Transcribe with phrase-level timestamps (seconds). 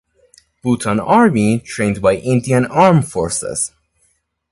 [0.63, 3.71] Bhutan army trained by Indian arm forces.